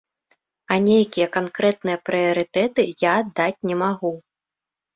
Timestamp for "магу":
3.87-4.13